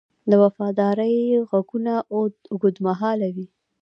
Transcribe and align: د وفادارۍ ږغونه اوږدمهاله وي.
د 0.29 0.31
وفادارۍ 0.43 1.15
ږغونه 1.51 1.93
اوږدمهاله 2.51 3.27
وي. 3.35 3.47